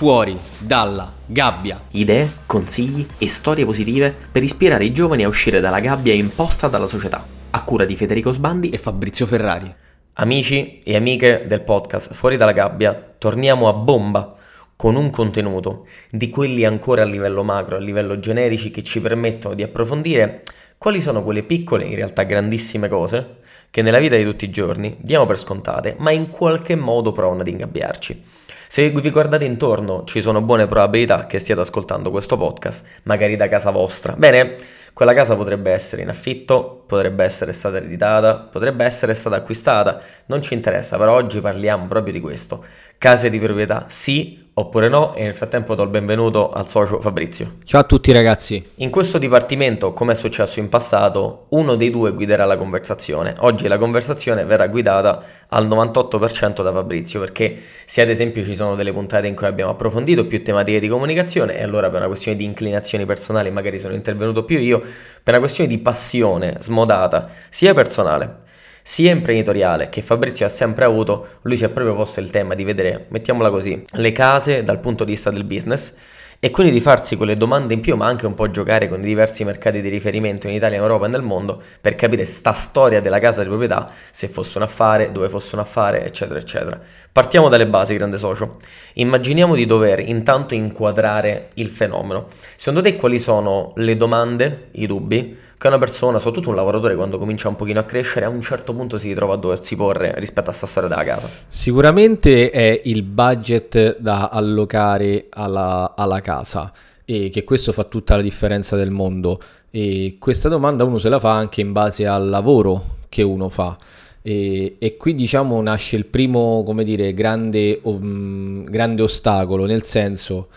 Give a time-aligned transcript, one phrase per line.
[0.00, 1.78] fuori dalla gabbia.
[1.90, 6.86] Idee, consigli e storie positive per ispirare i giovani a uscire dalla gabbia imposta dalla
[6.86, 7.22] società.
[7.50, 9.70] A cura di Federico Sbandi e Fabrizio Ferrari.
[10.14, 14.36] Amici e amiche del podcast Fuori dalla gabbia, torniamo a bomba
[14.74, 19.54] con un contenuto di quelli ancora a livello macro, a livello generici che ci permettono
[19.54, 20.40] di approfondire
[20.78, 24.96] quali sono quelle piccole, in realtà grandissime cose che nella vita di tutti i giorni
[24.98, 28.39] diamo per scontate, ma in qualche modo provano ad ingabbiarci.
[28.72, 33.48] Se vi guardate intorno, ci sono buone probabilità che stiate ascoltando questo podcast, magari da
[33.48, 34.14] casa vostra.
[34.16, 34.54] Bene,
[34.92, 40.40] quella casa potrebbe essere in affitto, potrebbe essere stata ereditata, potrebbe essere stata acquistata, non
[40.40, 42.64] ci interessa, però oggi parliamo proprio di questo.
[42.96, 47.56] Case di proprietà sì oppure no e nel frattempo do il benvenuto al socio Fabrizio.
[47.64, 48.62] Ciao a tutti ragazzi.
[48.76, 53.34] In questo dipartimento, come è successo in passato, uno dei due guiderà la conversazione.
[53.38, 58.74] Oggi la conversazione verrà guidata al 98% da Fabrizio perché se ad esempio ci sono
[58.74, 62.36] delle puntate in cui abbiamo approfondito più tematiche di comunicazione e allora per una questione
[62.36, 67.72] di inclinazioni personali magari sono intervenuto più io, per una questione di passione smodata sia
[67.74, 68.48] personale
[68.82, 72.64] sia imprenditoriale che Fabrizio ha sempre avuto, lui si è proprio posto il tema di
[72.64, 75.94] vedere, mettiamola così, le case dal punto di vista del business
[76.42, 79.04] e quindi di farsi quelle domande in più, ma anche un po' giocare con i
[79.04, 83.02] diversi mercati di riferimento in Italia, in Europa e nel mondo per capire sta storia
[83.02, 86.80] della casa di proprietà, se fosse un affare, dove fosse un affare, eccetera, eccetera.
[87.12, 88.56] Partiamo dalle basi, grande socio.
[88.94, 92.28] Immaginiamo di dover intanto inquadrare il fenomeno.
[92.56, 95.36] Secondo te quali sono le domande, i dubbi?
[95.60, 98.72] Che una persona, soprattutto un lavoratore, quando comincia un pochino a crescere, a un certo
[98.72, 101.28] punto si ritrova a doversi porre rispetto a sta storia della casa?
[101.48, 106.72] Sicuramente è il budget da allocare alla, alla casa
[107.04, 109.38] e che questo fa tutta la differenza del mondo.
[109.70, 113.76] E questa domanda uno se la fa anche in base al lavoro che uno fa.
[114.22, 120.48] E, e, qui diciamo nasce il primo, come dire, grande, um, grande ostacolo, nel senso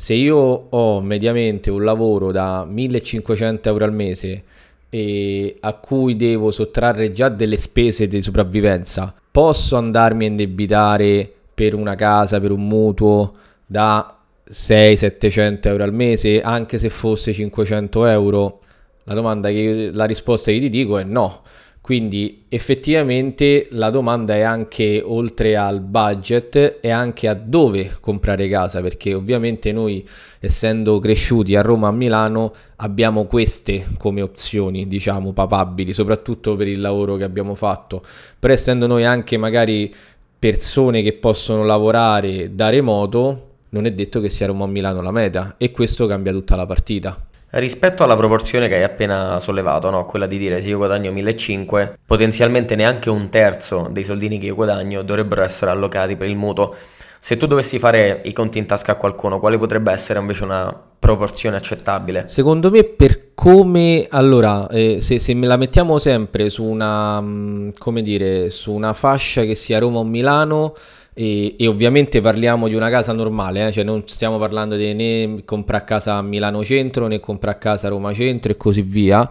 [0.00, 0.38] se io
[0.70, 4.42] ho mediamente un lavoro da 1500 euro al mese
[4.88, 11.74] e a cui devo sottrarre già delle spese di sopravvivenza, posso andarmi a indebitare per
[11.74, 13.34] una casa, per un mutuo
[13.66, 14.16] da
[14.50, 18.60] 600-700 euro al mese, anche se fosse 500 euro?
[19.04, 21.42] La, domanda che, la risposta che ti dico è no.
[21.90, 28.80] Quindi effettivamente la domanda è anche oltre al budget e anche a dove comprare casa,
[28.80, 30.08] perché ovviamente noi
[30.38, 36.78] essendo cresciuti a Roma, a Milano, abbiamo queste come opzioni, diciamo, papabili, soprattutto per il
[36.78, 38.04] lavoro che abbiamo fatto.
[38.38, 39.92] Però essendo noi anche magari
[40.38, 45.10] persone che possono lavorare da remoto, non è detto che sia Roma o Milano la
[45.10, 47.29] meta e questo cambia tutta la partita.
[47.52, 50.06] Rispetto alla proporzione che hai appena sollevato, no?
[50.06, 54.54] quella di dire se io guadagno 1500, potenzialmente neanche un terzo dei soldini che io
[54.54, 56.74] guadagno dovrebbero essere allocati per il mutuo.
[57.18, 60.74] Se tu dovessi fare i conti in tasca a qualcuno, quale potrebbe essere invece una
[60.98, 62.28] proporzione accettabile?
[62.28, 64.06] Secondo me per come...
[64.08, 67.20] Allora, eh, se, se, me la mettiamo sempre su una...
[67.20, 70.72] Mm, come dire, su una fascia che sia Roma o Milano
[71.20, 73.72] e, e, ovviamente parliamo di una casa normale, eh?
[73.72, 77.90] cioè non stiamo parlando di né comprare casa a Milano Centro né comprare casa a
[77.90, 79.28] Roma Centro e così via.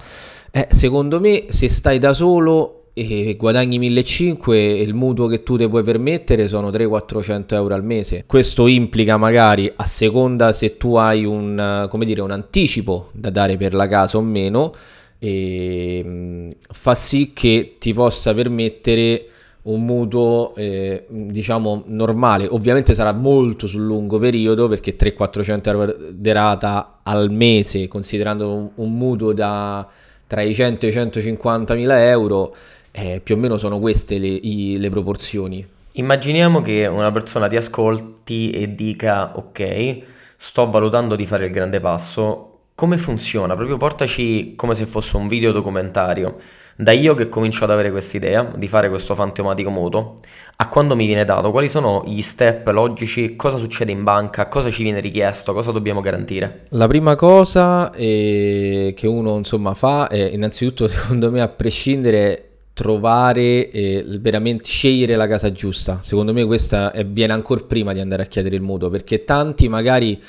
[0.52, 5.58] Eh, secondo me se stai da solo e guadagni 1.500 e il mutuo che tu
[5.58, 8.24] ti puoi permettere sono 300-400 euro al mese.
[8.28, 13.74] Questo implica magari a seconda se tu hai un, dire, un anticipo da dare per
[13.74, 14.74] la casa o meno,
[15.18, 19.29] e, mh, fa sì che ti possa permettere
[19.64, 22.48] un mutuo eh, diciamo normale.
[22.50, 28.70] Ovviamente sarà molto sul lungo periodo perché 300-400 euro di rata al mese considerando un,
[28.76, 29.88] un mutuo da
[30.28, 32.56] tra i 100 e i 150 mila euro
[32.92, 35.66] eh, più o meno sono queste le, i, le proporzioni.
[35.94, 39.98] Immaginiamo che una persona ti ascolti e dica ok
[40.38, 42.46] sto valutando di fare il grande passo.
[42.76, 43.56] Come funziona?
[43.56, 46.38] Proprio portaci come se fosse un video documentario
[46.82, 50.20] da io che comincio ad avere questa idea di fare questo fantomatico mutuo
[50.56, 54.70] a quando mi viene dato, quali sono gli step logici, cosa succede in banca, cosa
[54.70, 56.64] ci viene richiesto, cosa dobbiamo garantire?
[56.70, 63.70] La prima cosa eh, che uno insomma fa è innanzitutto secondo me a prescindere trovare
[63.72, 66.00] eh, veramente scegliere la casa giusta.
[66.02, 69.68] Secondo me questa è, viene ancora prima di andare a chiedere il mutuo perché tanti
[69.68, 70.22] magari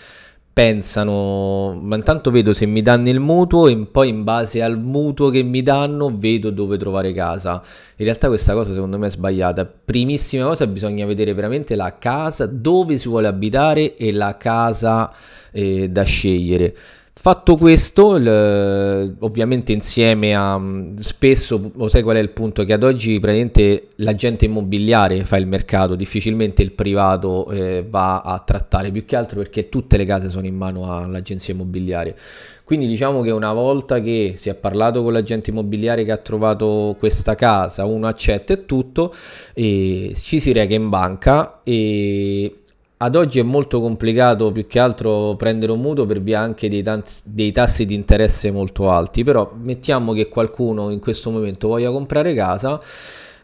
[0.52, 5.31] pensano, ma intanto vedo se mi danno il mutuo e poi in base al mutuo
[5.31, 7.62] che mi danno vedo dove trovare casa.
[7.97, 9.64] In realtà questa cosa secondo me è sbagliata.
[9.67, 15.12] Primissima cosa bisogna vedere veramente la casa, dove si vuole abitare e la casa
[15.52, 16.75] eh, da scegliere.
[17.12, 20.59] Fatto questo, il, ovviamente insieme a
[21.01, 22.65] spesso, lo sai qual è il punto?
[22.65, 28.39] Che ad oggi praticamente l'agente immobiliare fa il mercato, difficilmente il privato eh, va a
[28.39, 32.17] trattare, più che altro perché tutte le case sono in mano all'agenzia immobiliare.
[32.65, 36.95] Quindi diciamo che una volta che si è parlato con l'agente immobiliare che ha trovato
[36.99, 39.12] questa casa, uno accetta e tutto,
[39.53, 42.60] e ci si reca in banca e
[43.02, 46.82] ad oggi è molto complicato più che altro prendere un mutuo per via anche dei,
[46.82, 51.91] tanti, dei, tassi di interesse molto alti, però mettiamo che qualcuno in questo momento voglia
[51.91, 52.79] comprare casa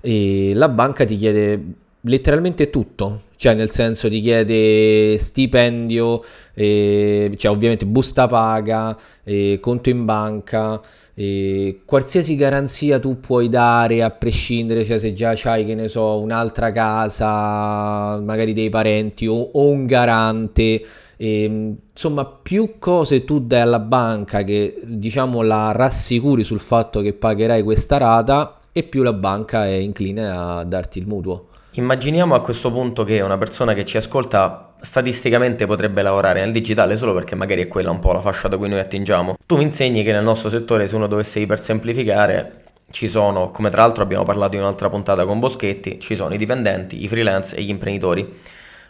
[0.02, 1.64] e la banca ti chiede
[2.02, 6.22] letteralmente tutto, cioè nel senso ti chiede stipendio,
[6.52, 8.94] eh, cioè ovviamente busta paga,
[9.24, 10.78] eh, conto in banca,
[11.18, 16.20] e qualsiasi garanzia tu puoi dare a prescindere, cioè se già hai, che ne so,
[16.20, 20.84] un'altra casa, magari dei parenti o, o un garante,
[21.16, 27.00] e, ehm, insomma più cose tu dai alla banca che diciamo la rassicuri sul fatto
[27.00, 31.46] che pagherai questa rata e più la banca è incline a darti il mutuo.
[31.78, 36.96] Immaginiamo a questo punto che una persona che ci ascolta statisticamente potrebbe lavorare nel digitale
[36.96, 39.36] solo perché magari è quella un po' la fascia da cui noi attingiamo.
[39.44, 43.82] Tu mi insegni che nel nostro settore, se uno dovesse ipersemplificare, ci sono, come tra
[43.82, 47.62] l'altro abbiamo parlato in un'altra puntata con Boschetti, ci sono i dipendenti, i freelance e
[47.62, 48.22] gli imprenditori.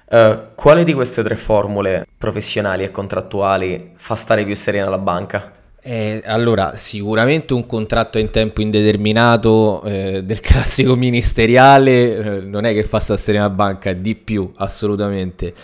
[0.09, 5.56] Uh, quale di queste tre formule professionali e contrattuali fa stare più serena la banca?
[5.89, 12.73] Eh, allora, sicuramente un contratto in tempo indeterminato eh, del classico ministeriale eh, non è
[12.75, 15.55] che fa stare a banca, di più, assolutamente.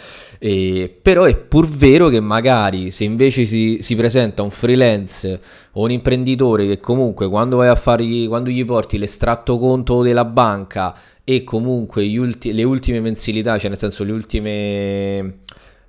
[1.03, 5.41] però è pur vero che magari se invece si, si, presenta un freelance
[5.73, 10.25] o un imprenditore che comunque quando vai a fargli, quando gli porti l'estratto conto della
[10.25, 15.41] banca e comunque ulti, le ultime mensilità, cioè nel senso le ultime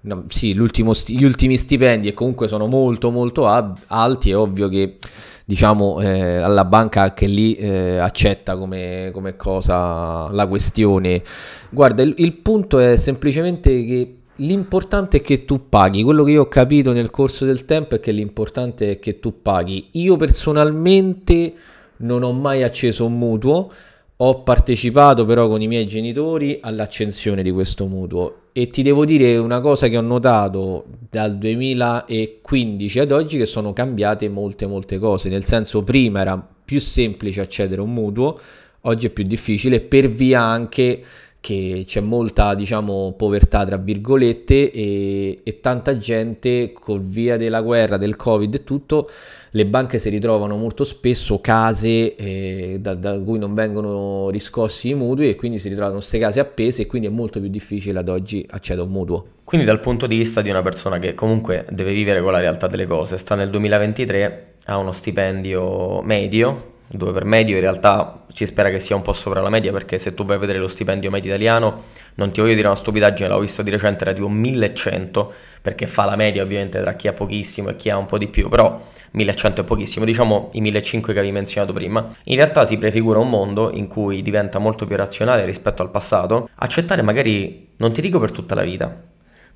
[0.04, 0.56] no, sì,
[0.92, 4.98] sti- gli ultimi stipendi e comunque sono molto molto ab- alti, è ovvio che
[5.46, 11.22] diciamo eh, alla banca anche lì eh, accetta come, come, cosa la questione.
[11.70, 16.42] Guarda, il, il punto è semplicemente che L'importante è che tu paghi, quello che io
[16.42, 19.90] ho capito nel corso del tempo è che l'importante è che tu paghi.
[19.92, 21.54] Io personalmente
[21.98, 23.72] non ho mai acceso un mutuo,
[24.18, 29.38] ho partecipato però con i miei genitori all'accensione di questo mutuo e ti devo dire
[29.38, 35.30] una cosa che ho notato dal 2015 ad oggi che sono cambiate molte molte cose,
[35.30, 38.39] nel senso prima era più semplice accedere a un mutuo,
[38.81, 41.04] oggi è più difficile per via anche
[41.39, 47.98] che c'è molta diciamo povertà tra virgolette e, e tanta gente col via della guerra,
[47.98, 49.10] del covid e tutto
[49.56, 54.94] le banche si ritrovano molto spesso case eh, da, da, cui non vengono riscossi i
[54.96, 58.10] mutui e quindi si ritrovano queste case appese e quindi è molto più difficile ad
[58.10, 59.24] oggi accedere a un mutuo.
[59.44, 62.66] Quindi dal punto di vista di una persona che comunque deve vivere con la realtà
[62.66, 68.45] delle cose, sta nel 2023, ha uno stipendio medio, dove per medio in realtà ci
[68.45, 70.68] spera che sia un po' sopra la media perché se tu vai a vedere lo
[70.68, 71.84] stipendio medio italiano,
[72.16, 76.06] non ti voglio dire una stupidaggine, l'ho visto di recente, era tipo 1100 perché fa
[76.06, 78.80] la media ovviamente tra chi ha pochissimo e chi ha un po' di più, però
[79.12, 82.16] 1100 è pochissimo, diciamo i 1500 che avevi menzionato prima.
[82.25, 86.50] In realtà si prefigura un mondo in cui diventa molto più razionale rispetto al passato,
[86.56, 89.01] accettare magari, non ti dico per tutta la vita,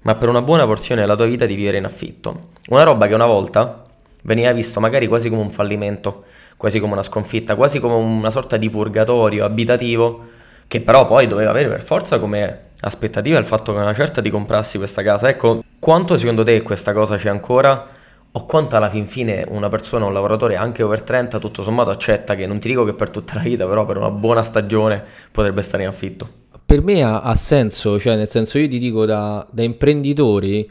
[0.02, 2.50] ma per una buona porzione della tua vita di vivere in affitto.
[2.70, 3.87] Una roba che una volta
[4.24, 6.26] veniva visto magari quasi come un fallimento
[6.58, 10.36] quasi come una sconfitta, quasi come una sorta di purgatorio abitativo
[10.68, 14.30] che però poi doveva avere per forza come aspettativa il fatto che una certa ti
[14.30, 15.30] comprassi questa casa.
[15.30, 17.96] Ecco, quanto secondo te questa cosa c'è ancora?
[18.30, 22.36] O quanto alla fin fine una persona, un lavoratore anche over 30, tutto sommato accetta
[22.36, 25.62] che non ti dico che per tutta la vita, però per una buona stagione potrebbe
[25.62, 26.28] stare in affitto?
[26.66, 30.70] Per me ha, ha senso, cioè nel senso io ti dico da, da imprenditori,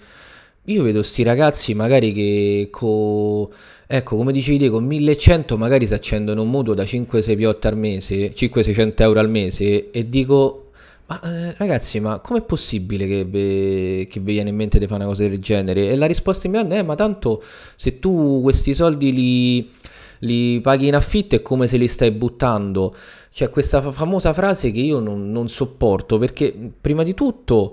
[0.67, 3.49] io vedo sti ragazzi magari che con
[3.89, 7.77] Ecco, come dicevi te, con 1100 magari si accendono un mutuo da 5-6 piotte al
[7.77, 10.71] mese, 5-600 euro al mese e dico,
[11.07, 15.05] ma eh, ragazzi, ma com'è possibile che, ve, che vi viene in mente di fare
[15.05, 15.91] una cosa del genere?
[15.91, 17.45] E la risposta mi hanno è, ma tanto
[17.77, 19.71] se tu questi soldi li,
[20.21, 22.93] li paghi in affitto è come se li stai buttando.
[23.33, 27.73] C'è questa famosa frase che io non, non sopporto perché prima di tutto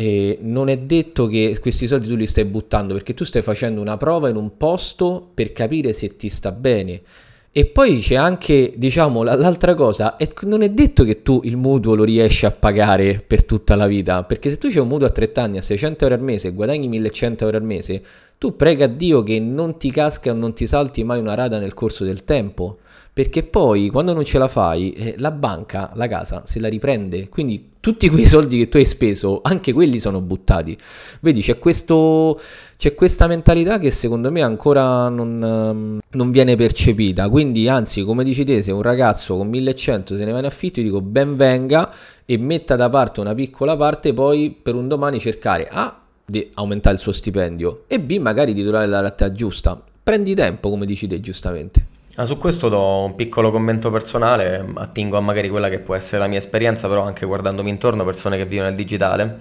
[0.00, 3.80] eh, non è detto che questi soldi tu li stai buttando perché tu stai facendo
[3.80, 7.02] una prova in un posto per capire se ti sta bene.
[7.50, 11.96] E poi c'è anche, diciamo, l'altra cosa, è, non è detto che tu il mutuo
[11.96, 15.10] lo riesci a pagare per tutta la vita, perché se tu c'hai un mutuo a
[15.10, 18.02] 30 anni a 600 euro al mese e guadagni 1100 euro al mese,
[18.38, 21.58] tu prega a Dio che non ti casca o non ti salti mai una rata
[21.58, 22.78] nel corso del tempo,
[23.12, 27.28] perché poi quando non ce la fai, eh, la banca, la casa, se la riprende,
[27.28, 30.76] quindi tutti quei soldi che tu hai speso, anche quelli sono buttati.
[31.20, 32.38] Vedi, c'è, questo,
[32.76, 37.30] c'è questa mentalità che secondo me ancora non, ehm, non, viene percepita.
[37.30, 40.80] Quindi, anzi, come dici te, se un ragazzo con 1100 se ne va in affitto,
[40.80, 41.90] io dico ben venga
[42.26, 46.96] e metta da parte una piccola parte, poi per un domani cercare A di aumentare
[46.96, 49.82] il suo stipendio e B magari di trovare la realtà giusta.
[50.02, 51.97] Prendi tempo, come dici te giustamente.
[52.20, 56.18] Ah, su questo do un piccolo commento personale, attingo a magari quella che può essere
[56.18, 59.38] la mia esperienza, però anche guardandomi intorno, persone che vivono nel digitale.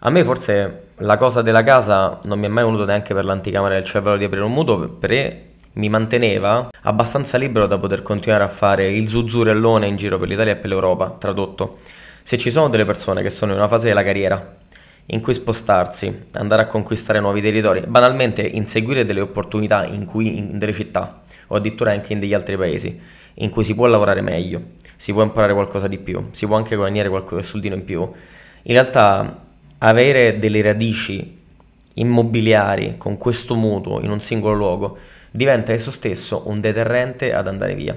[0.00, 3.76] A me forse la cosa della casa non mi è mai venuto neanche per l'anticamera
[3.76, 8.48] del cervello di aprire un mutuo, perché mi manteneva abbastanza libero da poter continuare a
[8.48, 11.78] fare il zuzzurellone in giro per l'Italia e per l'Europa, tradotto.
[12.20, 14.54] Se ci sono delle persone che sono in una fase della carriera
[15.06, 20.58] in cui spostarsi, andare a conquistare nuovi territori, banalmente inseguire delle opportunità in, cui, in
[20.58, 23.00] delle città o addirittura anche in degli altri paesi
[23.40, 24.62] in cui si può lavorare meglio,
[24.96, 28.00] si può imparare qualcosa di più, si può anche guadagnare qualche soldino in più.
[28.00, 29.44] In realtà
[29.78, 31.36] avere delle radici
[31.94, 34.98] immobiliari con questo mutuo in un singolo luogo
[35.30, 37.96] diventa esso stesso un deterrente ad andare via.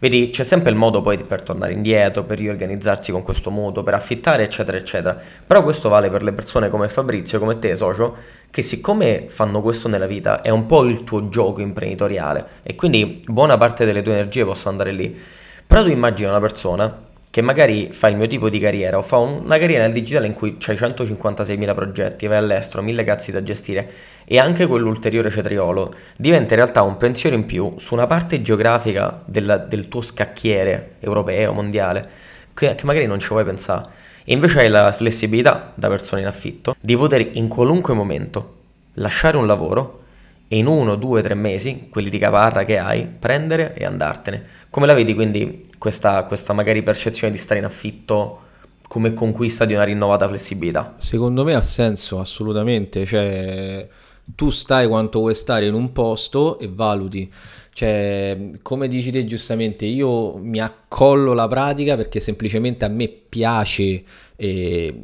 [0.00, 3.94] Vedi, c'è sempre il modo poi per tornare indietro, per riorganizzarsi con questo mutuo, per
[3.94, 5.20] affittare, eccetera, eccetera.
[5.44, 8.14] Però questo vale per le persone come Fabrizio, come te, socio,
[8.48, 13.22] che siccome fanno questo nella vita è un po' il tuo gioco imprenditoriale e quindi
[13.26, 15.20] buona parte delle tue energie possono andare lì.
[15.66, 19.18] Però tu immagini una persona che magari fa il mio tipo di carriera o fa
[19.18, 23.90] una carriera nel digitale in cui c'hai 156.000 progetti, vai all'estero, 1000 cazzi da gestire
[24.24, 29.22] e anche quell'ulteriore cetriolo diventa in realtà un pensiero in più su una parte geografica
[29.24, 32.08] della, del tuo scacchiere europeo, mondiale,
[32.54, 34.06] che, che magari non ci vuoi pensare.
[34.24, 38.56] E invece hai la flessibilità da persona in affitto di poter in qualunque momento
[38.94, 40.02] lasciare un lavoro
[40.48, 44.44] e in uno, due, tre mesi, quelli di caparra che hai, prendere e andartene.
[44.70, 48.40] Come la vedi quindi questa, questa magari percezione di stare in affitto
[48.88, 50.94] come conquista di una rinnovata flessibilità?
[50.96, 53.86] Secondo me ha senso assolutamente, cioè
[54.34, 57.30] tu stai quanto vuoi stare in un posto e valuti.
[57.78, 64.02] Cioè, come dici te giustamente, io mi accollo la pratica perché semplicemente a me piace
[64.34, 64.94] eh,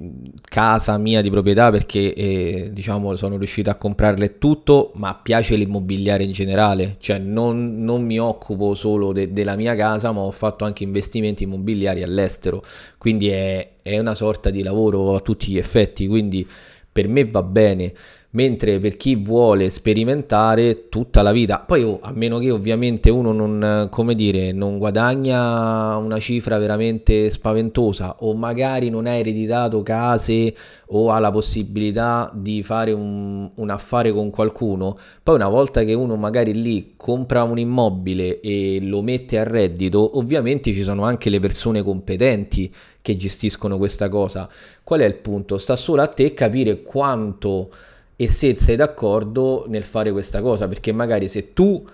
[0.42, 6.24] casa mia di proprietà perché eh, diciamo sono riuscito a comprarle tutto, ma piace l'immobiliare
[6.24, 10.64] in generale, cioè non, non mi occupo solo de- della mia casa, ma ho fatto
[10.64, 12.60] anche investimenti immobiliari all'estero,
[12.98, 16.44] quindi è, è una sorta di lavoro a tutti gli effetti, quindi
[16.90, 17.92] per me va bene
[18.34, 23.32] mentre per chi vuole sperimentare tutta la vita, poi oh, a meno che ovviamente uno
[23.32, 30.54] non, come dire, non guadagna una cifra veramente spaventosa o magari non ha ereditato case
[30.86, 35.94] o ha la possibilità di fare un, un affare con qualcuno, poi una volta che
[35.94, 41.30] uno magari lì compra un immobile e lo mette a reddito, ovviamente ci sono anche
[41.30, 44.48] le persone competenti che gestiscono questa cosa.
[44.82, 45.58] Qual è il punto?
[45.58, 47.68] Sta solo a te capire quanto
[48.16, 51.84] e se sei d'accordo nel fare questa cosa, perché magari se tu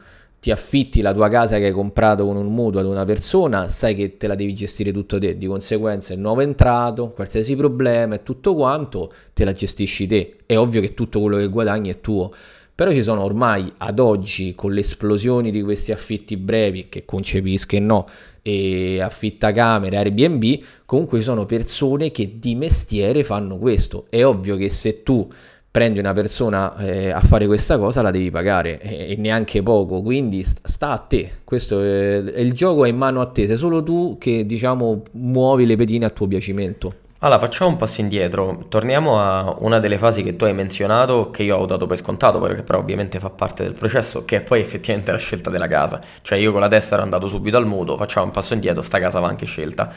[0.40, 3.94] ti affitti la tua casa che hai comprato con un mutuo ad una persona, sai
[3.94, 8.22] che te la devi gestire tutto te, di conseguenza il nuovo entrato, qualsiasi problema e
[8.22, 10.36] tutto quanto te la gestisci te.
[10.46, 12.32] È ovvio che tutto quello che guadagni è tuo.
[12.74, 17.76] Però ci sono ormai ad oggi con le esplosioni di questi affitti brevi, che concepisco
[17.76, 18.06] e no,
[18.40, 24.06] e affittacamere, Airbnb, comunque ci sono persone che di mestiere fanno questo.
[24.08, 25.28] È ovvio che se tu
[25.70, 30.02] prendi una persona eh, a fare questa cosa la devi pagare e, e neanche poco.
[30.02, 31.38] Quindi sta, a te.
[31.44, 33.46] Questo è, il gioco è in mano a te.
[33.46, 36.94] Sei solo tu che diciamo muovi le pedine a tuo piacimento.
[37.22, 38.64] Allora facciamo un passo indietro.
[38.68, 42.40] Torniamo a una delle fasi che tu hai menzionato che io ho dato per scontato
[42.40, 46.00] perché però ovviamente fa parte del processo che è poi effettivamente la scelta della casa.
[46.22, 48.98] Cioè io con la testa ero andato subito al mutuo facciamo un passo indietro sta
[48.98, 49.92] casa va anche scelta.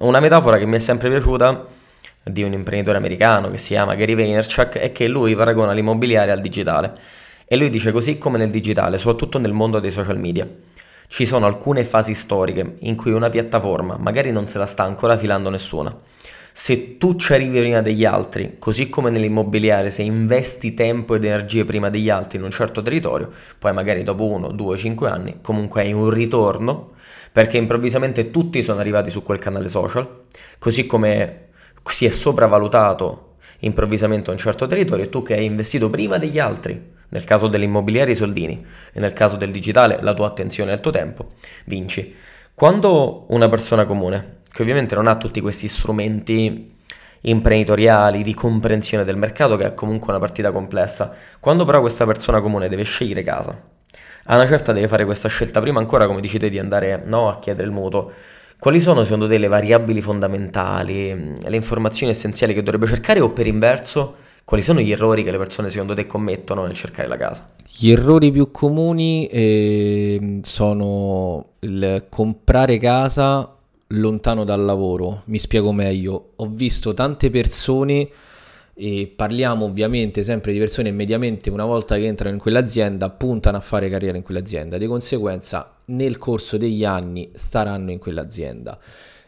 [0.00, 1.77] Una metafora che mi è sempre piaciuta
[2.30, 6.40] di un imprenditore americano che si chiama Gary Vaynerchuk è che lui paragona l'immobiliare al
[6.40, 6.92] digitale.
[7.46, 10.48] E lui dice così come nel digitale, soprattutto nel mondo dei social media.
[11.06, 15.16] Ci sono alcune fasi storiche in cui una piattaforma magari non se la sta ancora
[15.16, 15.96] filando nessuna.
[16.52, 21.64] Se tu ci arrivi prima degli altri, così come nell'immobiliare, se investi tempo ed energie
[21.64, 25.82] prima degli altri in un certo territorio, poi magari dopo uno, due, cinque anni, comunque
[25.82, 26.94] hai un ritorno,
[27.30, 30.24] perché improvvisamente tutti sono arrivati su quel canale social,
[30.58, 31.47] così come
[31.92, 36.96] si è sopravvalutato improvvisamente un certo territorio e tu che hai investito prima degli altri,
[37.08, 40.80] nel caso dell'immobiliare i soldini e nel caso del digitale la tua attenzione e il
[40.80, 41.32] tuo tempo,
[41.64, 42.14] vinci.
[42.54, 46.76] Quando una persona comune, che ovviamente non ha tutti questi strumenti
[47.22, 52.40] imprenditoriali, di comprensione del mercato, che è comunque una partita complessa, quando però questa persona
[52.40, 53.60] comune deve scegliere casa,
[54.30, 57.28] a una certa deve fare questa scelta prima ancora, come dici te, di andare no,
[57.28, 58.12] a chiedere il mutuo,
[58.58, 63.46] quali sono secondo te le variabili fondamentali, le informazioni essenziali che dovrebbe cercare o per
[63.46, 67.50] inverso, quali sono gli errori che le persone secondo te commettono nel cercare la casa?
[67.70, 73.54] Gli errori più comuni eh, sono il comprare casa
[73.88, 75.22] lontano dal lavoro.
[75.26, 76.30] Mi spiego meglio.
[76.36, 78.08] Ho visto tante persone
[78.80, 83.60] e parliamo ovviamente sempre di persone mediamente una volta che entrano in quell'azienda puntano a
[83.60, 88.78] fare carriera in quell'azienda, di conseguenza nel corso degli anni staranno in quell'azienda.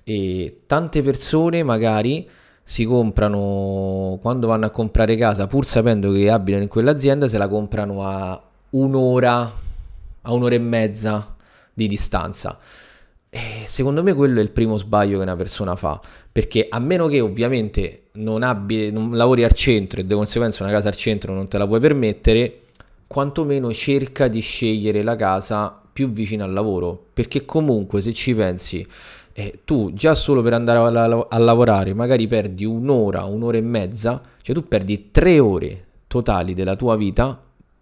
[0.05, 2.29] E tante persone magari
[2.63, 7.49] si comprano quando vanno a comprare casa pur sapendo che abitano in quell'azienda se la
[7.49, 8.41] comprano a
[8.71, 9.53] un'ora
[10.23, 11.35] a un'ora e mezza
[11.75, 12.57] di distanza
[13.31, 16.01] e secondo me quello è il primo sbaglio che una persona fa
[16.33, 20.73] perché a meno che ovviamente non, abbi, non lavori al centro e di conseguenza una
[20.73, 22.61] casa al centro non te la puoi permettere,
[23.07, 28.87] quantomeno cerca di scegliere la casa più vicina al lavoro, perché comunque se ci pensi,
[29.33, 33.63] eh, tu già solo per andare a, a, a, lavorare magari perdi un'ora, un'ora e
[33.63, 37.39] mezza, cioè tu perdi tre ore totali della tua vita,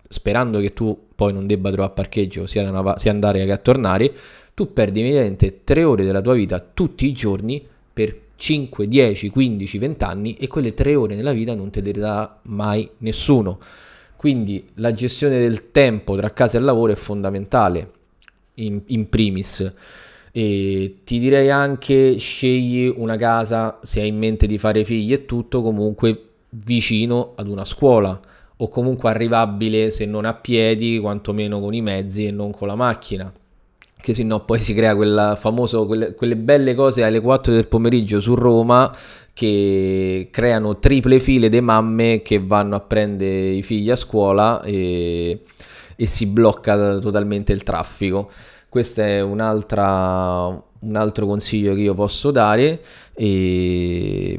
[0.09, 4.13] sperando che tu poi non debba trovare parcheggio sia, una, sia andare che a tornare,
[4.59, 9.79] tu perdi immediatamente tre ore della tua vita tutti i giorni per 5, 10, 15,
[9.79, 13.61] 20 anni e quelle 3 ore nella vita non te le dà mai nessuno.
[14.17, 17.91] Quindi la gestione del tempo tra casa e lavoro è fondamentale,
[18.55, 19.73] in, in primis.
[20.33, 25.25] E ti direi anche scegli una casa se hai in mente di fare figli e
[25.25, 28.21] tutto comunque vicino ad una scuola
[28.57, 32.75] o comunque arrivabile se non a piedi quantomeno con i mezzi e non con la
[32.75, 33.33] macchina
[34.01, 37.69] che se no poi si crea quella famoso, quelle, quelle belle cose alle 4 del
[37.69, 38.91] pomeriggio su Roma
[39.33, 45.43] che creano triple file di mamme che vanno a prendere i figli a scuola e,
[45.95, 48.31] e si blocca totalmente il traffico.
[48.69, 52.81] Questo è un altro consiglio che io posso dare
[53.15, 54.39] e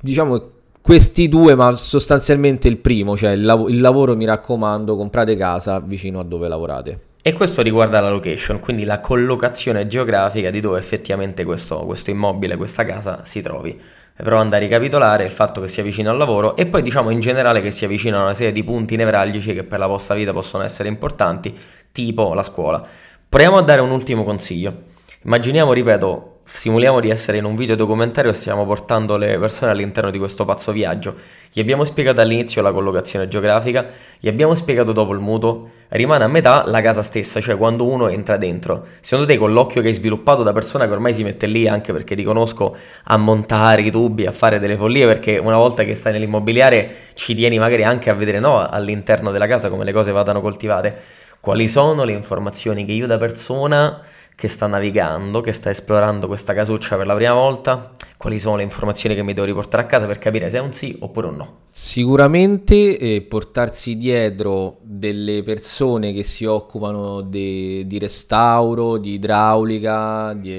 [0.00, 0.50] diciamo
[0.80, 5.80] questi due ma sostanzialmente il primo cioè il, lav- il lavoro mi raccomando comprate casa
[5.80, 10.78] vicino a dove lavorate e questo riguarda la location, quindi la collocazione geografica di dove
[10.78, 13.76] effettivamente questo, questo immobile, questa casa si trovi.
[14.18, 17.60] Andare a ricapitolare il fatto che sia vicino al lavoro e poi diciamo in generale
[17.60, 20.62] che sia vicino a una serie di punti nevralgici che per la vostra vita possono
[20.62, 21.52] essere importanti,
[21.90, 22.80] tipo la scuola.
[23.28, 24.82] Proviamo a dare un ultimo consiglio.
[25.24, 30.10] Immaginiamo, ripeto, simuliamo di essere in un video documentario e stiamo portando le persone all'interno
[30.10, 31.14] di questo pazzo viaggio.
[31.52, 33.84] Gli abbiamo spiegato all'inizio la collocazione geografica,
[34.20, 38.08] gli abbiamo spiegato dopo il mutuo, rimane a metà la casa stessa, cioè quando uno
[38.08, 38.86] entra dentro.
[39.00, 41.92] Secondo te con l'occhio che hai sviluppato da persona che ormai si mette lì anche
[41.92, 45.94] perché ti conosco a montare i tubi, a fare delle follie, perché una volta che
[45.94, 50.12] stai nell'immobiliare ci tieni magari anche a vedere no, all'interno della casa come le cose
[50.12, 50.94] vadano coltivate.
[51.40, 54.00] Quali sono le informazioni che io da persona
[54.36, 58.64] che sta navigando, che sta esplorando questa casuccia per la prima volta, quali sono le
[58.64, 61.36] informazioni che mi devo riportare a casa per capire se è un sì oppure un
[61.36, 61.56] no.
[61.70, 70.50] Sicuramente eh, portarsi dietro delle persone che si occupano de, di restauro, di idraulica, di,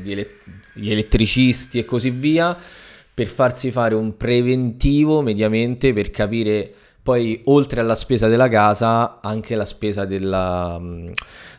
[0.00, 0.30] di, ele-
[0.74, 2.54] di elettricisti e così via,
[3.14, 6.74] per farsi fare un preventivo mediamente per capire
[7.06, 10.76] poi oltre alla spesa della casa anche la spesa della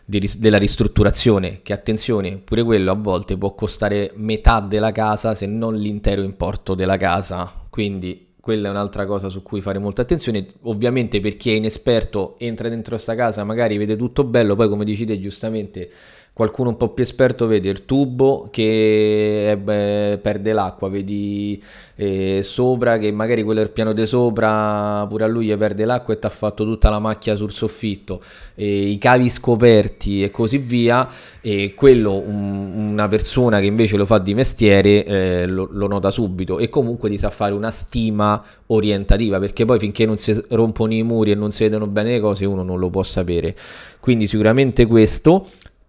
[0.04, 5.46] di, della ristrutturazione, che attenzione, pure quello a volte può costare metà della casa se
[5.46, 10.46] non l'intero importo della casa, quindi quella è un'altra cosa su cui fare molta attenzione.
[10.64, 14.84] Ovviamente per chi è inesperto entra dentro questa casa, magari vede tutto bello, poi come
[14.84, 15.90] dici te giustamente
[16.38, 21.60] qualcuno un po' più esperto vede il tubo che eh, beh, perde l'acqua, vedi
[21.96, 26.20] eh, sopra che magari quello del piano di sopra pure a lui perde l'acqua e
[26.20, 28.22] ti ha fatto tutta la macchia sul soffitto,
[28.54, 31.10] eh, i cavi scoperti e così via,
[31.42, 36.12] e quello un, una persona che invece lo fa di mestiere eh, lo, lo, nota
[36.12, 40.94] subito e comunque ti sa fare una stima orientativa perché poi finché non si rompono
[40.94, 43.56] i muri e non si vedono bene le cose uno non lo può sapere.
[44.00, 45.48] Quindi sicuramente questo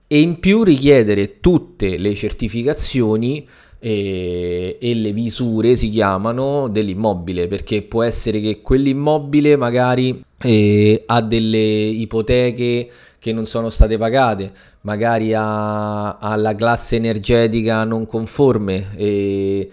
[0.09, 3.47] e in più richiedere tutte le certificazioni
[3.79, 11.21] e, e, le visure si chiamano dell'immobile perché può essere che quell'immobile magari eh, ha
[11.21, 18.97] delle ipoteche che non sono state pagate magari ha, ha la classe energetica non conforme
[18.97, 19.71] e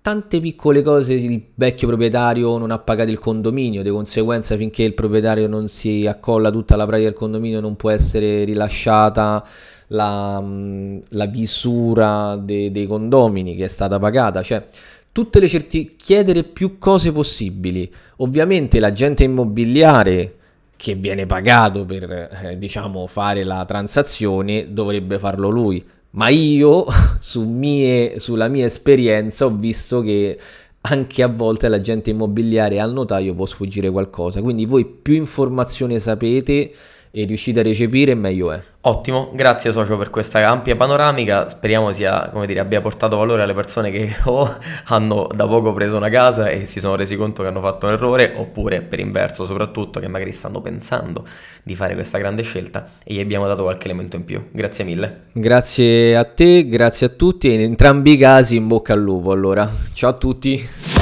[0.00, 4.92] tante piccole cose il vecchio proprietario non ha pagato il condominio, di conseguenza finché il
[4.92, 9.42] proprietario non si accolla tutta la pratica del condominio non può essere rilasciata
[9.88, 14.64] la, mm, la visura de, dei condomini che è stata pagata, cioè
[15.12, 17.90] tutte le certi- chiedere più cose possibili.
[18.16, 20.36] Ovviamente l'agente immobiliare
[20.76, 26.86] che viene pagato per eh, diciamo fare la transazione dovrebbe farlo lui ma io
[27.20, 30.38] su mie, sulla mia esperienza ho visto che
[30.86, 36.72] anche a volte l'agente immobiliare al notaio può sfuggire qualcosa, quindi voi più informazioni sapete
[37.16, 38.60] e riuscite a recepire meglio è.
[38.86, 43.54] Ottimo, grazie socio per questa ampia panoramica, speriamo sia, come dire, abbia portato valore alle
[43.54, 47.48] persone che o hanno da poco preso una casa e si sono resi conto che
[47.48, 51.24] hanno fatto un errore, oppure per inverso soprattutto che magari stanno pensando
[51.62, 54.48] di fare questa grande scelta e gli abbiamo dato qualche elemento in più.
[54.50, 55.20] Grazie mille.
[55.32, 59.30] Grazie a te, grazie a tutti e in entrambi i casi in bocca al lupo
[59.30, 59.70] allora.
[59.92, 60.93] Ciao a tutti.